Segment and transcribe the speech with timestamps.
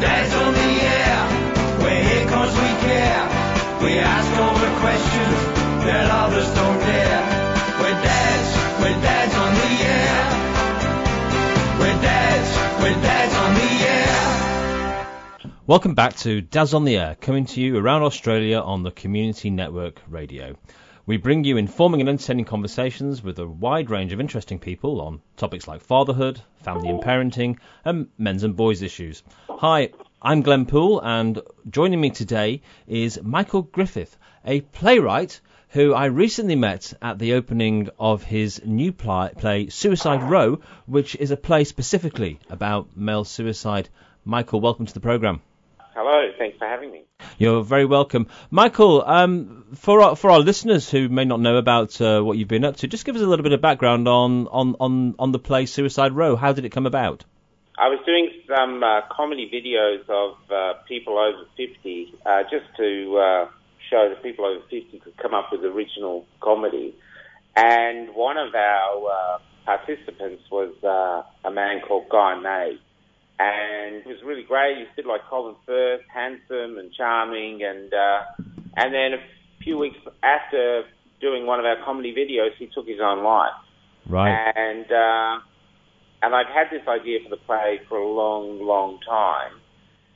[0.00, 0.88] Dad's on the air.
[12.02, 14.08] Dads, dads dads, dads.
[15.66, 19.50] Welcome back to Dads on the Air, coming to you around Australia on the Community
[19.50, 20.56] Network Radio.
[21.08, 25.22] We bring you informing and entertaining conversations with a wide range of interesting people on
[25.38, 29.22] topics like fatherhood, family and parenting, and men's and boys issues.
[29.48, 29.88] Hi,
[30.20, 31.40] I'm Glen Poole, and
[31.70, 35.40] joining me today is Michael Griffith, a playwright
[35.70, 41.16] who I recently met at the opening of his new play, play Suicide Row, which
[41.16, 43.88] is a play specifically about male suicide.
[44.26, 45.40] Michael, welcome to the programme.
[46.00, 47.02] Hello, thanks for having me.
[47.38, 49.02] You're very welcome, Michael.
[49.04, 52.64] Um, for our, for our listeners who may not know about uh, what you've been
[52.64, 55.40] up to, just give us a little bit of background on on, on, on the
[55.40, 56.36] play Suicide Row.
[56.36, 57.24] How did it come about?
[57.76, 63.18] I was doing some uh, comedy videos of uh, people over 50 uh, just to
[63.18, 63.48] uh,
[63.90, 66.94] show that people over 50 could come up with original comedy.
[67.56, 72.78] And one of our uh, participants was uh, a man called Guy May.
[73.38, 74.78] And it was really great.
[74.78, 77.62] He was bit like Colin Firth, handsome and charming.
[77.62, 78.20] And, uh,
[78.76, 80.84] and then a few weeks after
[81.20, 83.52] doing one of our comedy videos, he took his own life.
[84.08, 84.52] Right.
[84.56, 85.40] And uh,
[86.22, 89.52] and I'd had this idea for the play for a long, long time,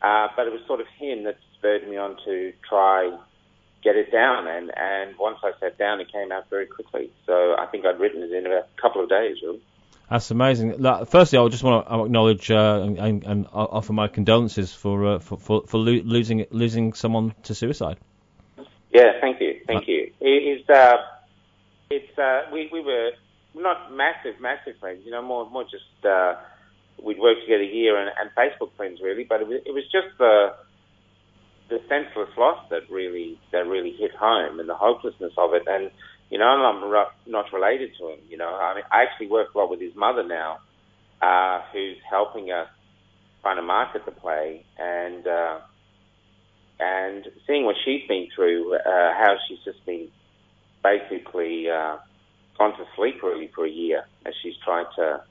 [0.03, 3.17] uh, but it was sort of him that spurred me on to try
[3.85, 4.49] get it down.
[4.49, 7.11] And and once I sat down, it came out very quickly.
[7.27, 9.63] So I think I'd written it in about a couple of days, really.
[10.13, 10.77] That's amazing.
[10.77, 15.15] Look, Firstly, I just want to acknowledge uh, and, and, and offer my condolences for
[15.15, 17.97] uh, for for, for lo- losing losing someone to suicide.
[18.93, 20.13] Yeah, thank you, thank you.
[20.21, 20.69] It is.
[20.69, 20.99] Uh,
[21.89, 23.13] it's uh, we we were
[23.55, 25.01] not massive, massive friends.
[25.07, 26.35] You know, more more just uh,
[27.03, 29.25] we'd worked together here and, and Facebook friends really.
[29.25, 30.55] But it was, it was just the
[31.71, 35.63] the senseless loss that really that really hit home and the hopelessness of it.
[35.67, 35.91] And
[36.33, 36.81] you know, I'm
[37.27, 38.19] not related to him.
[38.29, 40.59] You know, I mean, I actually work a lot with his mother now,
[41.21, 42.69] uh, who's helping us
[43.43, 45.27] trying to market the play and.
[45.27, 45.59] Uh,
[46.81, 48.81] and seeing what she's been through, uh,
[49.15, 50.09] how she's just been
[50.83, 51.97] basically uh,
[52.59, 55.23] gone to sleep really for a year as she's tried to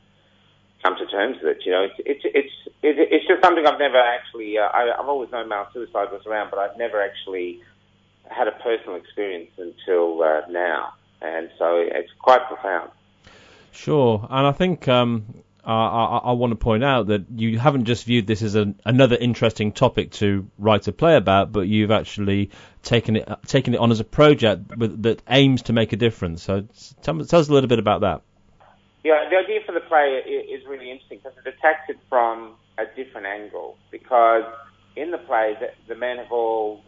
[0.81, 1.65] come to terms with it.
[1.65, 4.57] You know, it's it's it's it's, it's just something I've never actually.
[4.57, 7.61] Uh, I, I've always known male suicide was around, but I've never actually
[8.29, 12.91] had a personal experience until uh, now, and so it's quite profound.
[13.71, 17.85] Sure, and I think um, I, I, I want to point out that you haven't
[17.85, 21.91] just viewed this as an, another interesting topic to write a play about, but you've
[21.91, 22.49] actually
[22.83, 26.43] taken it taken it on as a project with, that aims to make a difference.
[26.43, 26.67] So
[27.01, 28.21] tell, tell us a little bit about that.
[29.03, 32.85] Yeah, the idea for the play is really interesting because it attacks it from a
[32.95, 33.77] different angle.
[33.89, 34.43] Because
[34.95, 36.83] in the play, the, the men have all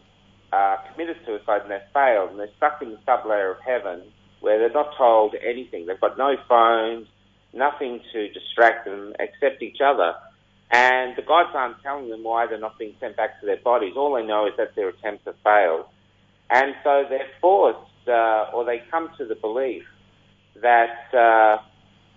[0.54, 4.02] uh, committed suicide and they've failed, and they're stuck in the sub-layer of heaven
[4.44, 5.86] where they're not told anything.
[5.86, 7.06] They've got no phones,
[7.52, 10.14] nothing to distract them except each other.
[10.70, 13.94] And the gods aren't telling them why they're not being sent back to their bodies.
[13.96, 15.86] All they know is that their attempts have failed.
[16.50, 19.84] And so they're forced, uh, or they come to the belief
[20.60, 21.62] that uh,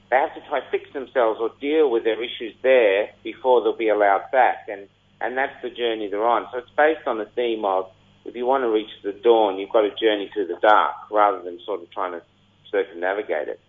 [0.09, 3.89] they have to try fix themselves or deal with their issues there before they'll be
[3.89, 4.67] allowed back.
[4.67, 4.87] And,
[5.21, 6.47] and that's the journey they're on.
[6.51, 7.85] So it's based on the theme of
[8.27, 11.41] if you want to reach the dawn, you've got to journey through the dark rather
[11.41, 12.21] than sort of trying to
[12.69, 13.59] circumnavigate it.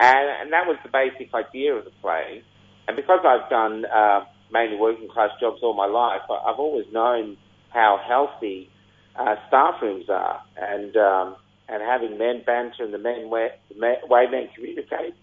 [0.00, 2.42] And, and that was the basic idea of the play.
[2.88, 7.36] And because I've done uh, mainly working class jobs all my life, I've always known
[7.68, 8.68] how healthy
[9.16, 11.36] uh, staff rooms are, and um,
[11.68, 15.14] and having men banter and the men way, the way men communicate,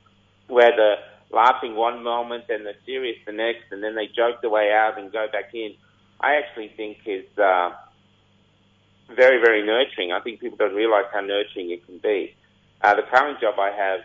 [0.47, 0.97] where they're
[1.31, 4.97] laughing one moment and they're serious the next, and then they joke the way out
[4.97, 5.73] and go back in.
[6.21, 7.71] I actually think is uh,
[9.15, 10.11] very very nurturing.
[10.11, 12.35] I think people don't realise how nurturing it can be.
[12.81, 13.99] Uh, the current job I have,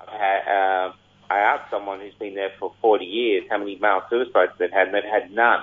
[0.00, 0.92] I, uh,
[1.30, 4.88] I asked someone who's been there for 40 years how many male suicides they've had,
[4.88, 5.60] and they've had none.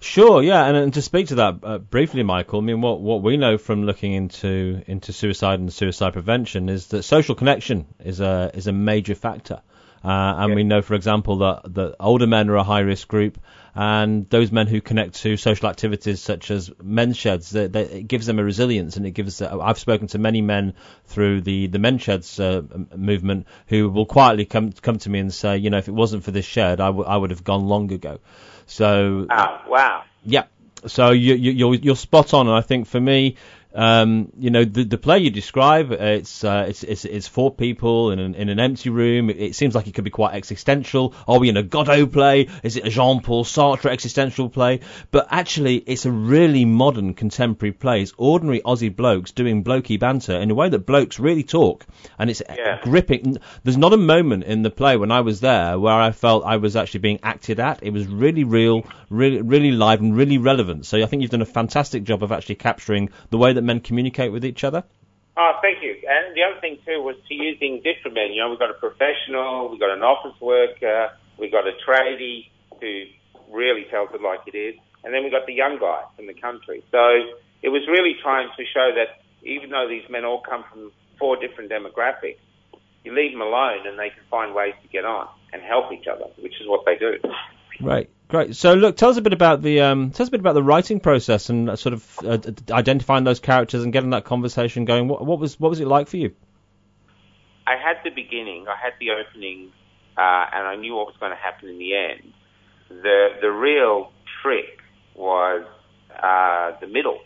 [0.00, 2.60] Sure, yeah, and, and to speak to that uh, briefly, Michael.
[2.60, 6.88] I mean, what what we know from looking into into suicide and suicide prevention is
[6.88, 9.60] that social connection is a is a major factor.
[10.04, 10.08] Uh,
[10.38, 10.54] and Yeah.
[10.56, 13.38] we know, for example, that, that older men are a high risk group,
[13.74, 18.08] and those men who connect to social activities such as men's sheds, they, they, it
[18.08, 19.40] gives them a resilience, and it gives.
[19.42, 20.74] Uh, I've spoken to many men
[21.06, 22.62] through the the men's sheds uh,
[22.96, 26.24] movement who will quietly come come to me and say, you know, if it wasn't
[26.24, 28.18] for this shed, I, w- I would have gone long ago.
[28.66, 30.04] So Oh, wow.
[30.24, 30.44] yeah.
[30.86, 33.36] So you, you, you're you're spot on, and I think for me,
[33.78, 38.10] Um, you know, the, the play you describe, it's, uh, it's, it's, it's four people
[38.10, 39.30] in an, in an empty room.
[39.30, 41.14] It, it, seems like it could be quite existential.
[41.28, 42.48] Are we in a Godot play?
[42.64, 44.80] Is it a Jean-Paul Sartre existential play?
[45.12, 48.02] But actually, it's a really modern contemporary play.
[48.02, 51.86] It's ordinary Aussie blokes doing blokey banter in a way that blokes really talk.
[52.18, 52.80] And it's Yeah.
[52.82, 53.36] gripping.
[53.62, 56.56] There's not a moment in the play when I was there where I felt I
[56.56, 57.84] was actually being acted at.
[57.84, 60.84] It was really real, really, really live and really relevant.
[60.84, 63.80] So I think you've done a fantastic job of actually capturing the way that men
[63.80, 64.82] communicate with each other.
[65.36, 65.94] Oh, thank you.
[66.02, 68.32] And the other thing too was to using different men.
[68.32, 72.50] You know, we've got a professional, we've got an office worker, we've got a tradie
[72.80, 73.04] who
[73.54, 74.74] really tells it like it is,
[75.04, 76.82] and then we've got the young guy from the country.
[76.90, 80.90] So it was really trying to show that even though these men all come from
[81.18, 82.42] four different demographics,
[83.04, 86.06] you leave them alone and they can find ways to get on and help each
[86.06, 87.14] other, which is what they do.
[87.80, 88.54] Right, great.
[88.56, 90.62] So look, tell us a bit about the um, tell us a bit about the
[90.62, 92.38] writing process and sort of uh,
[92.70, 95.08] identifying those characters and getting that conversation going.
[95.08, 96.34] What, what was what was it like for you?
[97.66, 99.72] I had the beginning, I had the opening,
[100.16, 102.32] uh, and I knew what was going to happen in the end.
[102.88, 104.80] The the real trick
[105.14, 105.66] was
[106.16, 107.20] uh, the middle,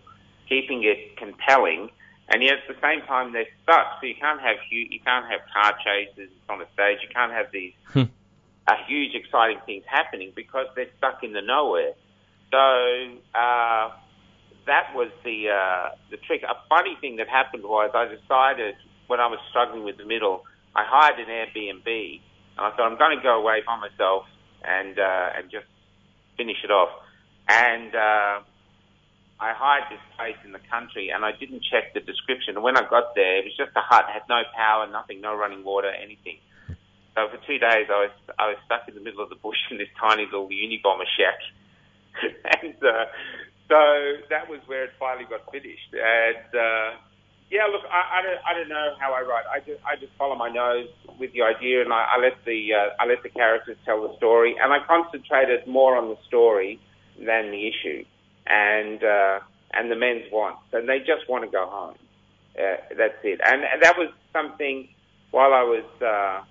[0.49, 1.91] keeping it compelling,
[2.29, 4.01] and yet at the same time they're stuck.
[4.01, 6.99] So you can't have hu- you can't have car chases on a stage.
[7.03, 8.05] You can't have these Hmm.
[8.67, 11.93] Uh, huge exciting things happening because they're stuck in the nowhere.
[12.51, 12.59] So
[13.35, 13.91] uh,
[14.67, 16.43] that was the uh, the trick.
[16.43, 18.75] A funny thing that happened was I decided
[19.07, 20.45] when I was struggling with the middle,
[20.77, 22.21] I hired an Airbnb,
[22.57, 24.25] and I thought I'm going to go away by myself
[24.63, 25.67] and uh, and just
[26.37, 26.91] finish it off.
[27.49, 28.47] And uh,
[29.43, 32.55] I hired this place in the country, and I didn't check the description.
[32.55, 35.35] And when I got there, it was just a hut, had no power, nothing, no
[35.35, 36.39] running water, anything.
[37.15, 39.59] So for two days, I was I was stuck in the middle of the bush
[39.71, 41.39] in this tiny little Unabomber shack,
[42.63, 43.05] and uh,
[43.69, 43.79] so
[44.31, 45.93] that was where it finally got finished.
[45.93, 46.97] And uh,
[47.51, 49.45] yeah, look, I, I don't I don't know how I write.
[49.45, 50.89] I just I just follow my nose
[51.19, 54.17] with the idea, and I, I let the uh, I let the characters tell the
[54.17, 56.81] story, and I concentrated more on the story
[57.19, 58.07] than the issue,
[58.47, 59.41] and uh,
[59.75, 61.97] and the men's wants, and they just want to go home.
[62.57, 64.89] Uh, that's it, and, and that was something
[65.31, 65.85] while I was.
[66.01, 66.45] Uh,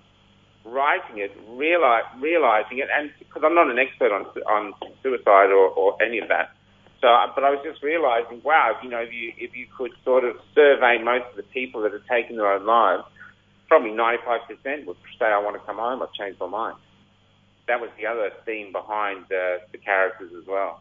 [0.64, 5.68] writing it, realize, realizing it, and because I'm not an expert on on suicide or,
[5.70, 6.54] or any of that,
[7.02, 10.24] so but I was just realizing, wow, you know, if you if you could sort
[10.24, 13.02] of survey most of the people that have taken their own lives,
[13.66, 16.02] probably 95% would say, I want to come home.
[16.02, 16.76] I've changed my mind.
[17.66, 20.80] That was the other theme behind uh, the characters as well.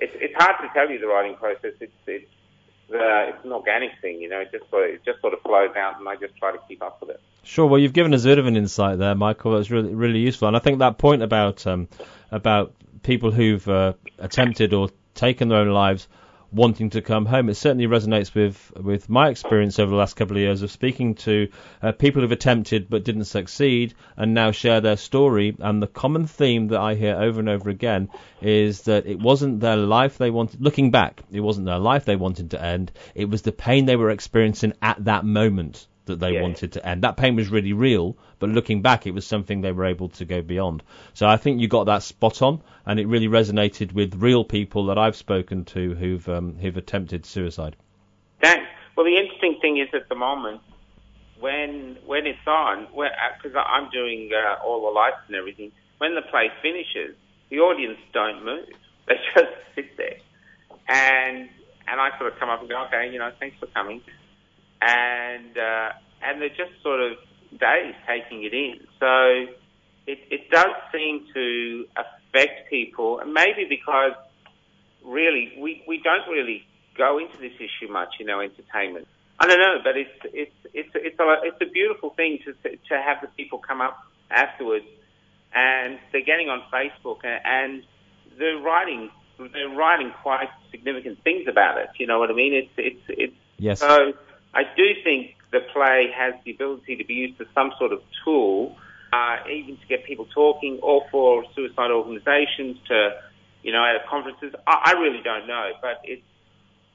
[0.00, 1.74] It's it's hard to tell you the writing process.
[1.78, 2.30] It's it's
[2.90, 4.40] uh, it's an organic thing, you know.
[4.40, 6.58] It just sort of, it just sort of flows out, and I just try to
[6.66, 7.20] keep up with it.
[7.46, 7.66] Sure.
[7.66, 9.52] Well, you've given us a bit of an insight there, Michael.
[9.52, 10.48] That's really really useful.
[10.48, 11.86] And I think that point about um,
[12.32, 16.08] about people who've uh, attempted or taken their own lives
[16.50, 20.36] wanting to come home, it certainly resonates with with my experience over the last couple
[20.36, 21.48] of years of speaking to
[21.82, 25.54] uh, people who've attempted but didn't succeed and now share their story.
[25.60, 28.08] And the common theme that I hear over and over again
[28.42, 30.60] is that it wasn't their life they wanted.
[30.60, 32.90] Looking back, it wasn't their life they wanted to end.
[33.14, 36.42] It was the pain they were experiencing at that moment that they Yeah.
[36.42, 37.02] wanted to end.
[37.02, 40.24] That pain was really real, but looking back, it was something they were able to
[40.24, 40.82] go beyond.
[41.14, 44.86] So I think you got that spot on, and it really resonated with real people
[44.86, 47.76] that I've spoken to who've um, who've attempted suicide.
[48.40, 48.66] Thanks.
[48.96, 50.60] Well, the interesting thing is at the moment,
[51.38, 56.22] when when it's on, because I'm doing uh, all the lights and everything, when the
[56.22, 57.14] play finishes,
[57.50, 58.68] the audience don't move.
[59.06, 60.16] They just sit there,
[60.88, 61.48] and
[61.86, 64.00] and I sort of come up and go, okay, you know, thanks for coming,
[64.86, 65.90] and uh,
[66.22, 67.18] and they're just sort of
[67.50, 68.86] dazed taking it in.
[69.00, 69.52] So
[70.06, 74.12] it it does seem to affect people, and maybe because
[75.04, 76.64] really we we don't really
[76.96, 79.08] go into this issue much in our entertainment.
[79.38, 83.02] I don't know, but it's it's it's it's a it's a beautiful thing to to
[83.02, 83.98] have the people come up
[84.30, 84.86] afterwards,
[85.54, 87.82] and they're getting on Facebook and, and
[88.38, 91.88] they're writing they're writing quite significant things about it.
[91.98, 92.54] You know what I mean?
[92.54, 93.80] It's it's it's Yes.
[93.80, 94.12] so
[94.56, 98.00] I do think the play has the ability to be used as some sort of
[98.24, 98.76] tool,
[99.12, 102.98] uh, even to get people talking, or for suicide organisations to,
[103.62, 104.54] you know, at conferences.
[104.66, 106.22] I, I really don't know, but it's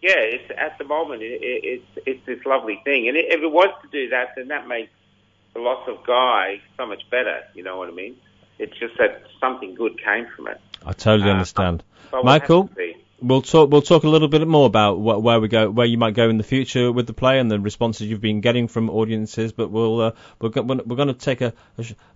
[0.02, 3.42] yeah, it's at the moment it, it, it's it's this lovely thing, and it, if
[3.42, 4.92] it was to do that, then that makes
[5.54, 7.42] the loss of Guy so much better.
[7.54, 8.16] You know what I mean?
[8.58, 10.60] It's just that something good came from it.
[10.86, 11.84] I totally Uh, understand.
[12.24, 12.70] Michael?
[13.22, 13.70] We'll talk.
[13.70, 16.28] We'll talk a little bit more about wh- where we go, where you might go
[16.28, 19.52] in the future with the play, and the responses you've been getting from audiences.
[19.52, 21.54] But we'll uh, we're, go- we're going to take a,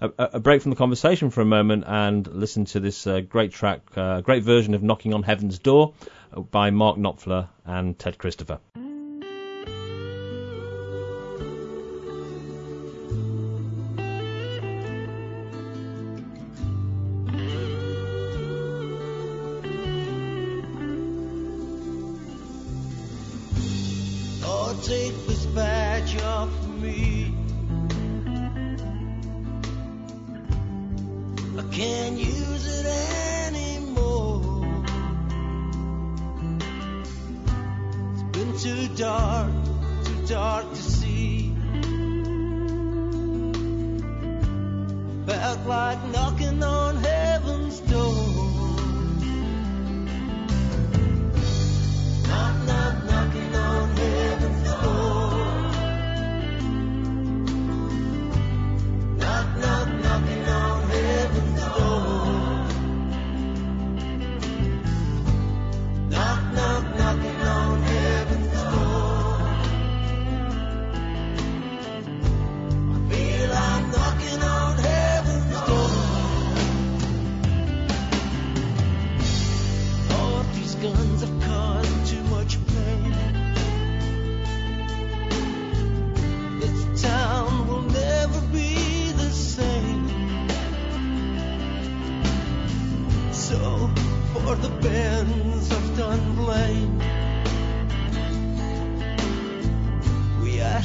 [0.01, 3.51] a a break from the conversation for a moment and listen to this uh, great
[3.51, 5.93] track, uh, great version of "Knocking on Heaven's Door"
[6.35, 8.59] uh, by Mark Knopfler and Ted Christopher.
[8.73, 8.94] take
[45.45, 48.04] Felt like knocking on heaven's door.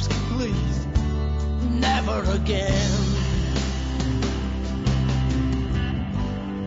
[0.01, 0.87] Ask, please,
[1.79, 2.91] never again.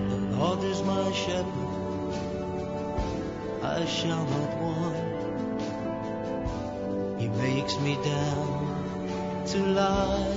[0.09, 2.15] The Lord is my shepherd.
[3.63, 4.97] I shall not want.
[7.21, 10.33] He makes me down to lie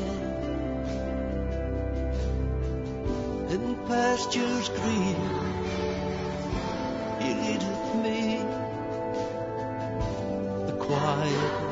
[3.49, 5.17] in pastures green.
[7.21, 8.19] He leadeth me
[10.67, 11.66] the quiet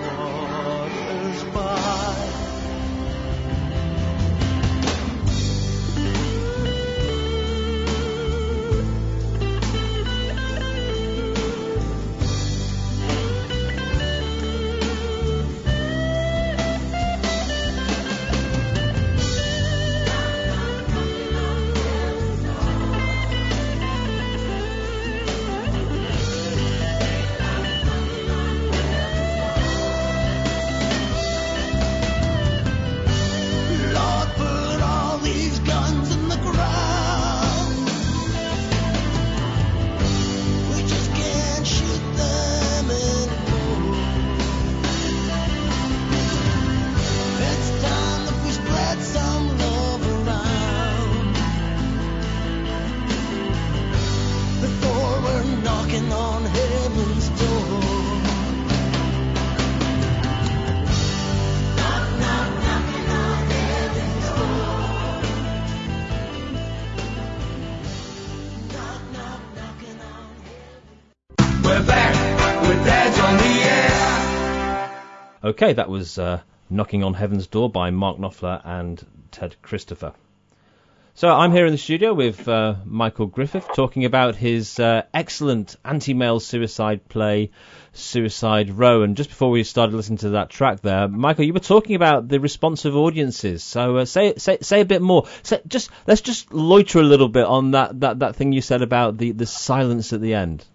[75.46, 80.14] Okay, that was uh, Knocking on Heaven's Door by Mark Knopfler and Ted Christopher.
[81.14, 85.76] So I'm here in the studio with uh, Michael Griffith talking about his uh, excellent
[85.86, 87.52] anti-male suicide play,
[87.94, 89.04] Suicide Row.
[89.04, 92.28] And just before we started listening to that track there, Michael, you were talking about
[92.28, 93.64] the response of audiences.
[93.64, 95.28] So uh, say say say a bit more.
[95.44, 98.82] Say, just let's just loiter a little bit on that, that, that thing you said
[98.82, 100.66] about the, the silence at the end.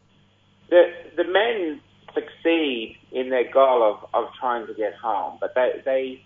[0.68, 1.80] the the men
[2.14, 6.24] succeed in their goal of, of trying to get home, but they they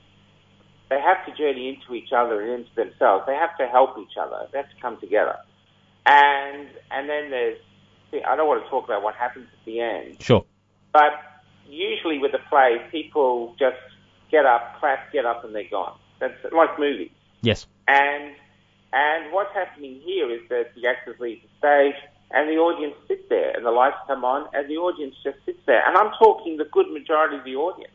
[0.91, 3.25] they have to journey into each other and into themselves.
[3.27, 4.47] They have to help each other.
[4.53, 5.37] They have to come together.
[6.07, 7.59] And and then there's
[8.11, 10.45] see, I don't want to talk about what happens at the end, Sure.
[10.93, 11.13] but
[11.69, 13.77] usually with a play, people just
[14.31, 15.99] get up, clap, get up, and they're gone.
[16.21, 17.11] That's like movies.
[17.43, 17.67] Yes.
[17.89, 18.35] And
[18.93, 22.01] and what's happening here is that the actors leave the stage
[22.35, 25.61] and the audience sit there and the lights come on and the audience just sits
[25.67, 25.87] there.
[25.87, 27.95] And I'm talking the good majority of the audience.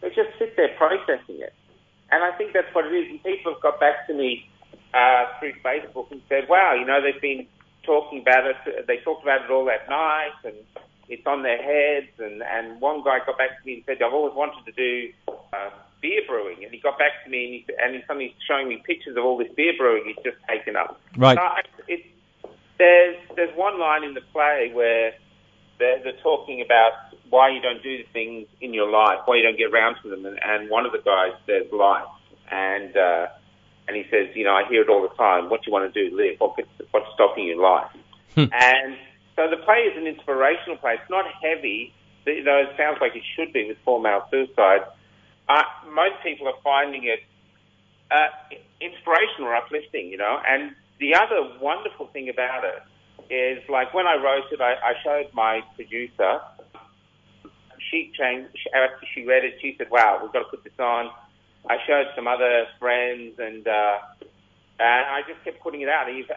[0.00, 1.54] They just sit there processing it.
[2.10, 3.08] And I think that's what it is.
[3.08, 4.50] And people have got back to me
[4.92, 7.46] uh, through Facebook and said, wow, you know, they've been
[7.84, 8.86] talking about it.
[8.88, 10.56] They talked about it all that night and
[11.08, 12.10] it's on their heads.
[12.18, 15.12] And, and one guy got back to me and said, I've always wanted to do
[15.28, 15.70] uh,
[16.02, 16.64] beer brewing.
[16.64, 19.24] And he got back to me and, he, and he's suddenly showing me pictures of
[19.24, 21.00] all this beer brewing he's just taken up.
[21.16, 21.38] Right.
[21.38, 22.11] So I, it,
[22.82, 25.14] there's, there's one line in the play where
[25.78, 29.42] they're, they're talking about why you don't do the things in your life, why you
[29.42, 30.26] don't get around to them.
[30.26, 32.10] And, and one of the guys says life.
[32.50, 33.26] And, uh,
[33.86, 35.48] and he says, you know, I hear it all the time.
[35.48, 36.14] What do you want to do?
[36.16, 36.40] Live.
[36.40, 36.58] What,
[36.90, 37.62] what's stopping you?
[37.62, 37.90] Life.
[38.36, 38.96] and
[39.36, 40.94] so the play is an inspirational play.
[41.00, 41.94] It's not heavy,
[42.26, 44.82] though it sounds like it should be with four male suicide.
[45.48, 45.62] Uh,
[45.94, 47.20] most people are finding it
[48.10, 48.28] uh,
[48.80, 50.38] inspirational or uplifting, you know.
[50.46, 52.82] And the other wonderful thing about it
[53.32, 56.40] is, like when I wrote it, I, I showed my producer
[57.92, 61.10] she changed, after she read it, she said, wow, we've got to put this on.
[61.68, 63.98] I showed some other friends and, uh,
[64.80, 66.34] and I just kept putting it out even,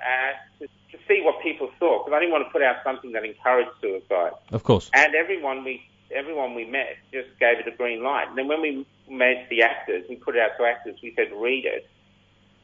[0.59, 3.23] to, to see what people thought because I didn't want to put out something that
[3.23, 4.33] encouraged suicide.
[4.51, 4.91] Of course.
[4.93, 5.81] And everyone we
[6.15, 8.27] everyone we met just gave it a green light.
[8.29, 10.95] And then when we met the actors, we put it out to actors.
[11.01, 11.89] We said, read it.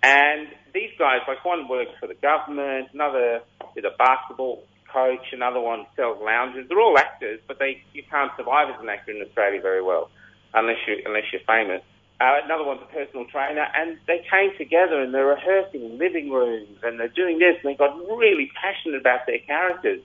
[0.03, 3.41] And these guys, like one works for the government, another
[3.75, 6.67] is a basketball coach, another one sells lounges.
[6.67, 10.09] They're all actors, but they you can't survive as an actor in Australia very well
[10.53, 11.81] unless you unless you're famous.
[12.19, 16.29] Uh, another one's a personal trainer, and they came together and they're rehearsing in living
[16.29, 20.01] rooms and they're doing this, and they got really passionate about their characters.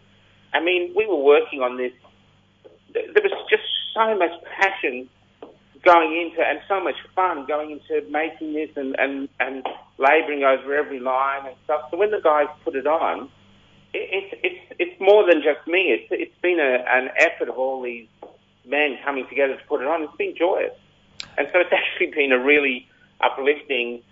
[0.54, 1.92] I mean, we were working on this.
[2.94, 5.08] There was just so much passion
[5.84, 9.66] going into and so much fun going into making this and and and
[9.98, 11.82] labouring over every line and stuff.
[11.90, 13.28] So when the guys put it on,
[13.92, 15.92] it, it's it's it's more than just me.
[15.92, 18.06] It's it's been a, an effort of all these
[18.64, 20.02] men coming together to put it on.
[20.02, 20.74] It's been joyous,
[21.38, 22.88] and so it's actually been a really
[23.20, 24.02] uplifting,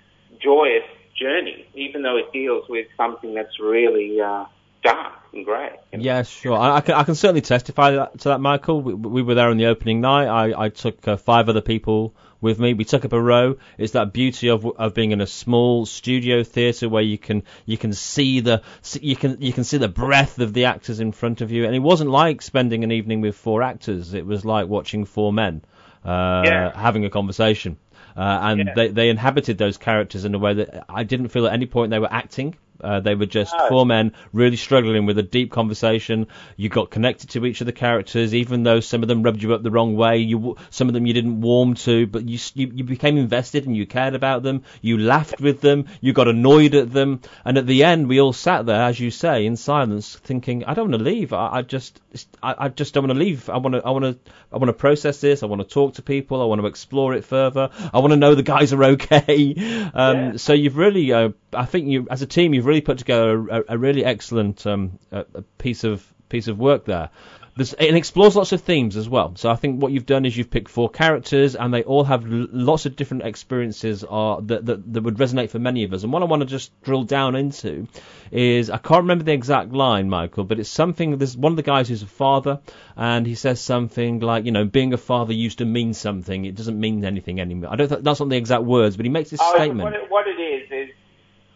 [0.40, 4.46] joyous journey, even though it deals with something that's really uh,
[4.84, 5.76] dark and grey.
[5.92, 6.04] You know?
[6.04, 6.56] Yeah, sure.
[6.56, 8.80] I, I, can I can certainly testify to that, to that Michael.
[8.80, 10.26] We, we, were there on the opening night.
[10.26, 12.74] I, I took uh, five other people with me.
[12.74, 13.56] We took up a row.
[13.78, 17.78] It's that beauty of of being in a small studio theatre where you can you
[17.78, 18.62] can see the
[19.00, 21.64] you can you can see the breadth of the actors in front of you.
[21.64, 24.14] And it wasn't like spending an evening with four actors.
[24.14, 25.62] It was like watching four men
[26.04, 26.78] uh, yeah.
[26.78, 27.78] having a conversation.
[28.16, 28.74] Uh, and yeah.
[28.76, 31.90] they, they inhabited those characters in a way that I didn't feel at any point
[31.90, 32.54] they were acting.
[32.80, 36.26] Uh, they were just four men really struggling with a deep conversation.
[36.56, 39.54] You got connected to each of the characters, even though some of them rubbed you
[39.54, 40.18] up the wrong way.
[40.18, 43.76] You, some of them you didn't warm to, but you, you, you became invested and
[43.76, 44.64] you cared about them.
[44.82, 45.86] You laughed with them.
[46.00, 49.10] You got annoyed at them, and at the end, we all sat there, as you
[49.10, 51.32] say, in silence, thinking, "I don't want to leave.
[51.32, 52.00] I, I just,
[52.42, 53.48] I, I, just don't want to leave.
[53.48, 55.42] I want to, I want to, I want to process this.
[55.42, 56.42] I want to talk to people.
[56.42, 57.70] I want to explore it further.
[57.92, 59.54] I want to know the guys are okay."
[59.94, 60.36] Um, yeah.
[60.36, 63.64] So you've really, uh, I think you, as a team, you've really put together a,
[63.68, 67.10] a really excellent um, a, a piece of piece of work there.
[67.56, 69.36] There's, it explores lots of themes as well.
[69.36, 72.24] So I think what you've done is you've picked four characters, and they all have
[72.24, 76.02] l- lots of different experiences are, that, that, that would resonate for many of us.
[76.02, 77.86] And what I want to just drill down into
[78.32, 81.16] is I can't remember the exact line, Michael, but it's something.
[81.16, 82.58] There's one of the guys who's a father,
[82.96, 86.44] and he says something like, you know, being a father used to mean something.
[86.44, 87.72] It doesn't mean anything anymore.
[87.72, 87.88] I don't.
[87.88, 89.84] Th- that's not the exact words, but he makes this oh, statement.
[89.84, 90.94] What it, what it is is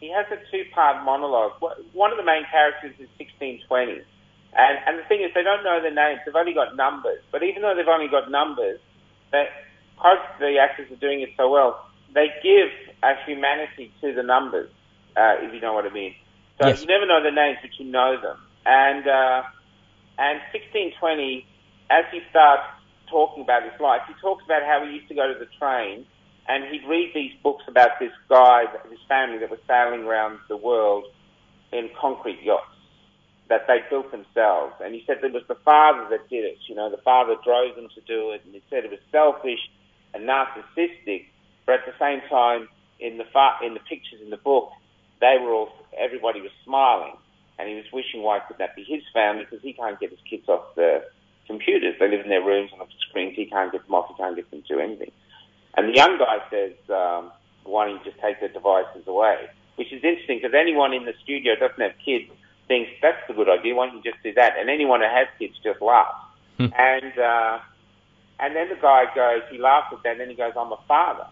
[0.00, 1.52] he has a two-part monologue.
[1.92, 4.02] One of the main characters is 1620.
[4.54, 6.20] And, and the thing is, they don't know their names.
[6.24, 7.18] They've only got numbers.
[7.30, 8.80] But even though they've only got numbers,
[9.32, 9.48] they,
[9.94, 11.84] because the actors are doing it so well,
[12.14, 12.70] they give
[13.02, 14.70] a humanity to the numbers,
[15.16, 16.14] uh, if you know what I mean.
[16.60, 16.80] So yes.
[16.80, 18.38] you never know their names, but you know them.
[18.64, 19.42] And, uh,
[20.18, 21.46] and 1620,
[21.90, 22.62] as he starts
[23.10, 26.06] talking about his life, he talks about how he used to go to the train
[26.48, 30.56] and he'd read these books about this guy, his family that was sailing around the
[30.56, 31.04] world
[31.72, 32.64] in concrete yachts
[33.48, 34.74] that they built themselves.
[34.82, 36.58] And he said it was the father that did it.
[36.68, 39.60] You know, the father drove them to do it, and he said it was selfish
[40.14, 41.26] and narcissistic,
[41.66, 42.68] but at the same time,
[43.00, 44.70] in the fa- in the pictures in the book,
[45.20, 47.14] they were all everybody was smiling,
[47.58, 50.18] and he was wishing why could that be his family because he can't get his
[50.28, 51.04] kids off the
[51.46, 51.94] computers.
[52.00, 53.34] They live in their rooms off the screens.
[53.36, 54.08] He can't get them off.
[54.08, 55.12] He can't get them to do anything.
[55.76, 57.30] And the young guy says, um,
[57.64, 59.48] why don't you just take the devices away?
[59.76, 62.30] Which is interesting because anyone in the studio doesn't have kids
[62.66, 63.74] thinks that's a good idea.
[63.74, 64.58] Why don't you just do that?
[64.58, 66.18] And anyone who has kids just laughs.
[66.56, 66.66] Hmm.
[66.76, 67.58] And uh,
[68.40, 70.78] and then the guy goes, he laughs at that, and then he goes, I'm a
[70.86, 71.26] father.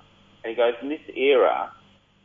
[0.45, 1.73] And he goes, in this era,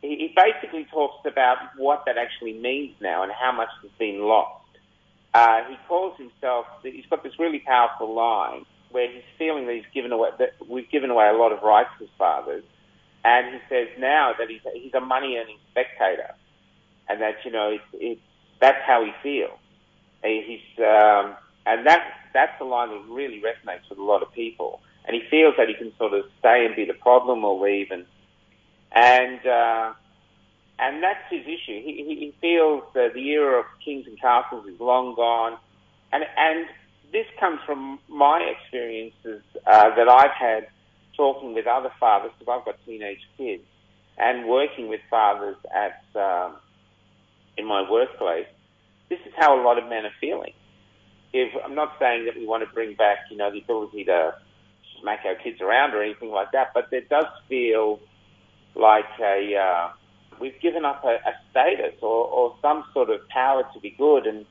[0.01, 4.21] he, he basically talks about what that actually means now and how much has been
[4.21, 4.57] lost.
[5.33, 9.91] Uh, he calls himself, he's got this really powerful line where he's feeling that he's
[9.93, 12.63] given away that we've given away a lot of rights as fathers,
[13.23, 16.33] and he says now that he's he's a money earning spectator,
[17.09, 18.21] and that you know it's, it's
[18.59, 19.57] that's how he feels.
[20.23, 24.81] He's um, and that that's the line that really resonates with a lot of people,
[25.05, 27.91] and he feels that he can sort of stay and be the problem or leave,
[27.91, 28.05] and
[28.91, 29.93] and uh,
[30.79, 31.81] and that's his issue.
[31.81, 35.57] He, he feels that the era of kings and castles is long gone,
[36.11, 36.65] and and
[37.11, 40.67] this comes from my experiences uh, that I've had
[41.15, 43.63] talking with other fathers, because I've got teenage kids,
[44.17, 46.55] and working with fathers at um,
[47.57, 48.47] in my workplace.
[49.09, 50.53] This is how a lot of men are feeling.
[51.33, 54.35] If I'm not saying that we want to bring back, you know, the ability to
[55.01, 57.99] smack our kids around or anything like that, but it does feel
[58.75, 59.91] like a uh,
[60.39, 64.25] we've given up a, a status or, or some sort of power to be good,
[64.27, 64.45] and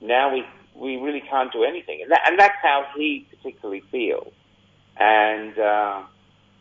[0.00, 0.44] now we
[0.78, 2.00] we really can't do anything.
[2.02, 4.32] And, that, and that's how he particularly feels.
[4.96, 6.02] And, uh,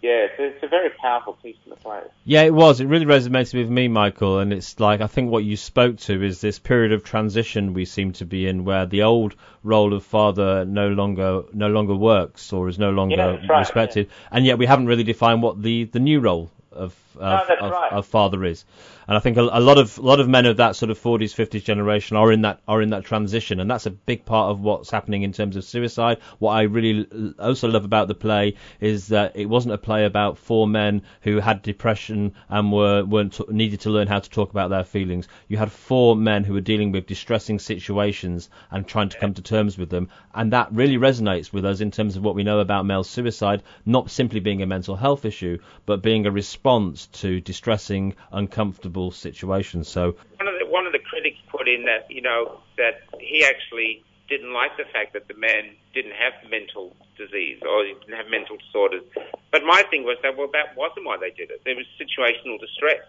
[0.01, 2.01] yeah, so it's a very powerful piece in the play.
[2.23, 2.79] Yeah, it was.
[2.79, 4.39] It really resonated with me, Michael.
[4.39, 7.85] And it's like I think what you spoke to is this period of transition we
[7.85, 12.53] seem to be in, where the old role of father no longer no longer works
[12.53, 14.27] or is no longer yeah, right, respected, yeah.
[14.31, 17.71] and yet we haven't really defined what the the new role of of, no, of,
[17.71, 17.91] right.
[17.91, 18.65] of, father is.
[19.07, 20.99] And I think a, a, lot of a lot of men of that sort of
[20.99, 24.51] 40s, 50s generation are in that are in that transition, and that's a big part
[24.51, 26.17] of what's happening in terms of suicide.
[26.39, 27.07] What I really
[27.39, 31.39] also love about the play is that it wasn't a play about four men who
[31.39, 35.27] had depression and were weren't needed to learn how to talk about their feelings.
[35.47, 39.41] You had four men who were dealing with distressing situations and trying to come to
[39.41, 42.59] terms with them, and that really resonates with us in terms of what we know
[42.59, 47.41] about male suicide, not simply being a mental health issue, but being a response to
[47.41, 49.87] distressing, uncomfortable situations.
[49.87, 53.45] So one of the one of the critics put in that you know that he
[53.45, 58.27] actually didn't like the fact that the man didn't have mental disease or didn't have
[58.29, 59.03] mental disorders.
[59.51, 61.61] But my thing was that well that wasn't why they did it.
[61.65, 63.01] There was situational distress.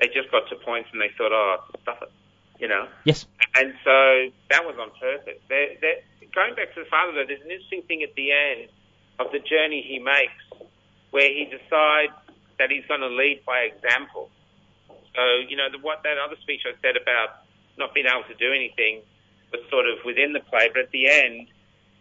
[0.00, 2.12] They just got to points and they thought, oh, stuff it,
[2.60, 2.86] you know.
[3.04, 3.26] Yes.
[3.54, 5.40] And so that was on purpose.
[5.48, 6.02] They're, they're,
[6.34, 8.68] going back to the father, though, there's an interesting thing at the end
[9.18, 10.68] of the journey he makes
[11.10, 12.12] where he decides
[12.58, 14.30] that he's going to lead by example.
[15.14, 17.44] So, you know, the, what that other speech I said about
[17.78, 19.02] not being able to do anything
[19.52, 21.48] was sort of within the play, but at the end,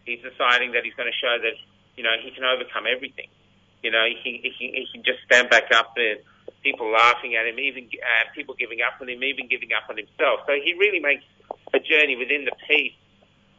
[0.03, 1.55] he's deciding that he's going to show that,
[1.95, 3.27] you know, he can overcome everything.
[3.83, 6.19] You know, he can, he he can just stand back up and
[6.63, 9.97] people laughing at him, even uh, people giving up on him, even giving up on
[9.97, 10.41] himself.
[10.47, 11.23] So he really makes
[11.73, 12.97] a journey within the piece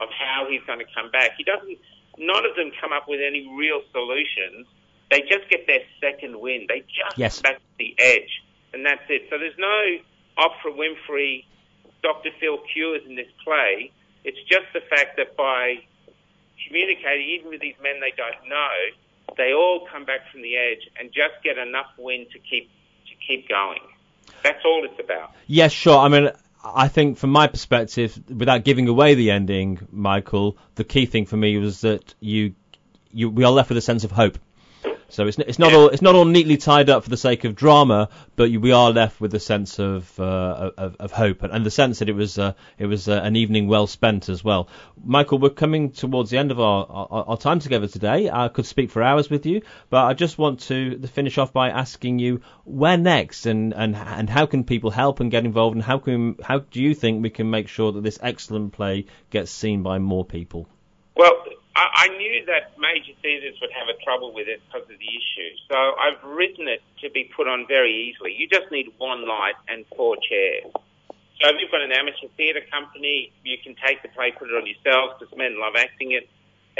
[0.00, 1.38] of how he's going to come back.
[1.38, 1.78] He doesn't,
[2.18, 4.66] none of them come up with any real solutions
[5.10, 6.66] they just get their second win.
[6.68, 7.40] They just yes.
[7.40, 8.42] back the edge,
[8.72, 9.22] and that's it.
[9.30, 9.98] So there's no
[10.38, 11.44] Oprah Winfrey,
[12.02, 12.30] Dr.
[12.40, 13.92] Phil Cures in this play.
[14.24, 15.76] It's just the fact that by
[16.66, 20.88] communicating, even with these men they don't know, they all come back from the edge
[20.98, 22.70] and just get enough win to keep
[23.06, 23.80] to keep going.
[24.42, 25.32] That's all it's about.
[25.46, 25.98] Yes, sure.
[25.98, 26.30] I mean,
[26.64, 31.36] I think from my perspective, without giving away the ending, Michael, the key thing for
[31.36, 32.54] me was that you,
[33.12, 34.38] you we are left with a sense of hope.
[35.08, 37.54] So it's it's not all it's not all neatly tied up for the sake of
[37.54, 41.64] drama, but we are left with a sense of uh, of, of, hope and, and,
[41.64, 44.68] the sense that it was uh, it was uh, an evening well spent as well.
[45.04, 48.28] Michael, we're coming towards the end of our, our, our time together today.
[48.28, 51.70] I could speak for hours with you, but I just want to finish off by
[51.70, 55.84] asking you where next and and and how can people help and get involved and
[55.84, 59.52] how can how do you think we can make sure that this excellent play gets
[59.52, 60.68] seen by more people?
[61.16, 61.45] Well,
[61.76, 65.12] I, I knew that major theatres would have a trouble with it because of the
[65.12, 65.50] issue.
[65.68, 68.32] So I've written it to be put on very easily.
[68.32, 70.72] You just need one light and four chairs.
[70.72, 74.56] So if you've got an amateur theatre company, you can take the play, put it
[74.56, 76.24] on yourselves because men love acting it.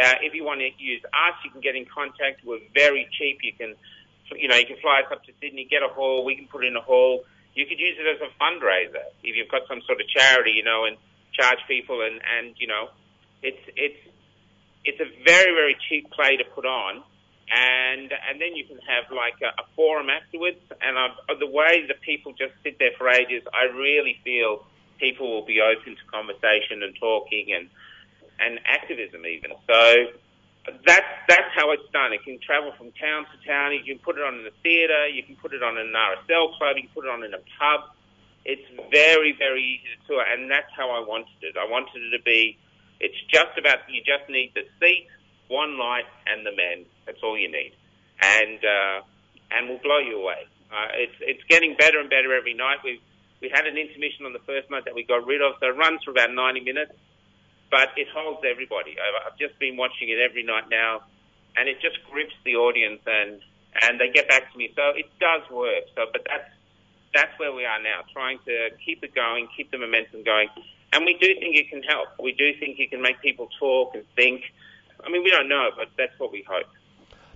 [0.01, 2.41] Uh, if you want to use us, you can get in contact.
[2.41, 3.45] We're very cheap.
[3.45, 3.77] You can,
[4.33, 6.25] you know, you can fly us up to Sydney, get a hall.
[6.25, 7.25] We can put it in a hall.
[7.53, 10.65] You could use it as a fundraiser if you've got some sort of charity, you
[10.65, 10.97] know, and
[11.33, 12.89] charge people and and you know,
[13.43, 14.01] it's it's
[14.87, 17.03] it's a very, very cheap play to put on.
[17.49, 20.59] And and then you can have like a, a forum afterwards.
[20.83, 24.67] And I've, the way that people just sit there for ages, I really feel
[24.99, 27.69] people will be open to conversation and talking and
[28.41, 29.53] and activism even.
[29.67, 30.19] So
[30.87, 32.13] that's that's how it's done.
[32.13, 33.73] It can travel from town to town.
[33.73, 35.07] You can put it on in a theatre.
[35.07, 36.77] You can put it on in an RSL club.
[36.77, 37.95] You can put it on in a pub.
[38.45, 41.57] It's very very easy to tour, and that's how I wanted it.
[41.57, 42.59] I wanted it to be
[43.01, 45.09] it's just about you just need the seat,
[45.49, 46.87] one light, and the men.
[47.05, 47.73] That's all you need,
[48.21, 48.97] and uh,
[49.53, 50.47] and we'll blow you away.
[50.73, 52.79] Uh, it's it's getting better and better every night.
[52.83, 53.01] We
[53.41, 55.77] we had an intermission on the first night that we got rid of, so it
[55.77, 56.93] runs for about 90 minutes,
[57.71, 58.97] but it holds everybody.
[58.97, 61.05] I've, I've just been watching it every night now,
[61.57, 63.41] and it just grips the audience, and
[63.83, 64.73] and they get back to me.
[64.75, 65.85] So it does work.
[65.95, 66.49] So, but that's
[67.15, 70.49] that's where we are now, trying to keep it going, keep the momentum going,
[70.93, 72.09] and we do think it can help.
[72.21, 74.43] We do think it can make people talk and think.
[75.05, 76.67] I mean, we don't know, but that's what we hope.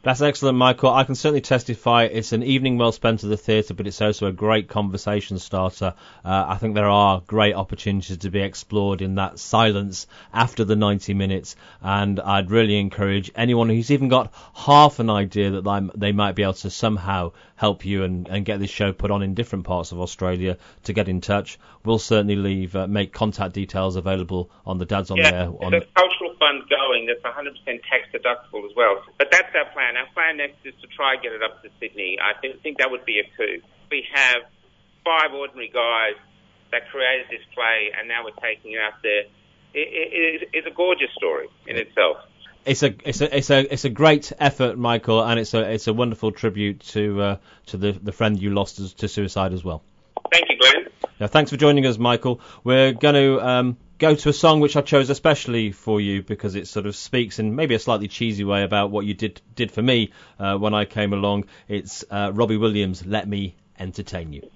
[0.03, 0.95] That's excellent, Michael.
[0.95, 4.29] I can certainly testify it's an evening well spent at the theatre, but it's also
[4.29, 5.93] a great conversation starter.
[6.25, 10.75] Uh, I think there are great opportunities to be explored in that silence after the
[10.75, 16.13] 90 minutes, and I'd really encourage anyone who's even got half an idea that they
[16.13, 19.35] might be able to somehow help you and, and get this show put on in
[19.35, 21.59] different parts of Australia to get in touch.
[21.85, 25.49] We'll certainly leave uh, make contact details available on the Dads on yeah, there.
[25.61, 27.53] On the cultural fund going that's 100%
[27.85, 29.05] tax deductible as well.
[29.19, 29.99] But that's our plan.
[30.01, 32.17] Our plan next is to try and get it up to Sydney.
[32.17, 33.61] I think, think that would be a coup.
[33.91, 34.41] We have
[35.05, 36.17] five ordinary guys
[36.73, 39.29] that created this play, and now we're taking it out there.
[39.77, 42.25] is, it's a gorgeous story in itself.
[42.65, 45.87] It's a it's a it's a it's a great effort, Michael, and it's a it's
[45.87, 49.83] a wonderful tribute to uh, to the the friend you lost to suicide as well.
[50.31, 50.89] Thank you, Glen.
[51.19, 52.41] Now, thanks for joining us, Michael.
[52.63, 56.55] We're going to um, go to a song which I chose especially for you because
[56.55, 59.71] it sort of speaks in maybe a slightly cheesy way about what you did did
[59.71, 61.47] for me uh, when I came along.
[61.69, 63.05] It's uh, Robbie Williams.
[63.05, 64.51] Let me entertain you.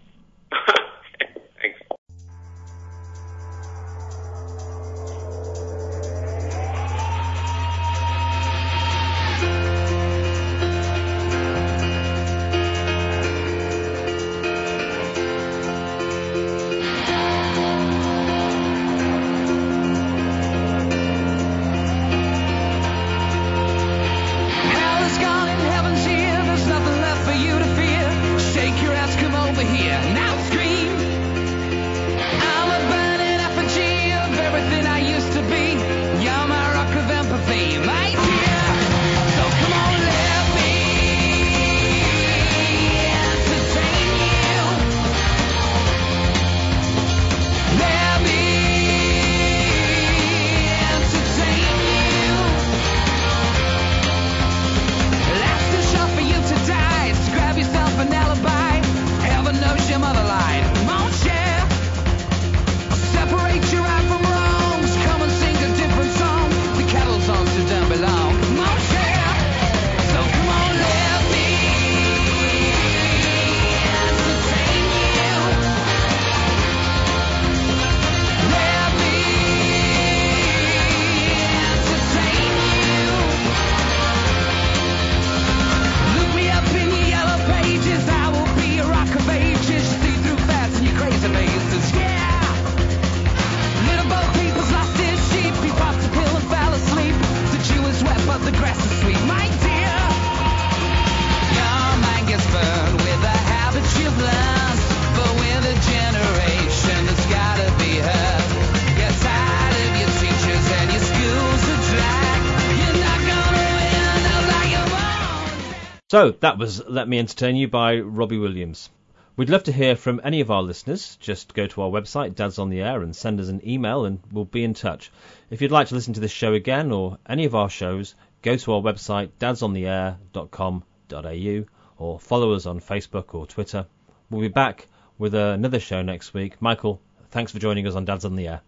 [116.14, 118.88] So that was Let Me Entertain You by Robbie Williams.
[119.36, 121.16] We'd love to hear from any of our listeners.
[121.16, 124.20] Just go to our website, Dad's on the Air, and send us an email, and
[124.30, 125.10] we'll be in touch.
[125.50, 128.56] If you'd like to listen to this show again or any of our shows, go
[128.56, 131.64] to our website, dadsontheair.com.au,
[131.98, 133.84] or follow us on Facebook or Twitter.
[134.30, 134.86] We'll be back
[135.18, 136.62] with another show next week.
[136.62, 137.00] Michael,
[137.32, 138.60] thanks for joining us on Dad's on the Air.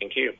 [0.00, 0.32] Thank you.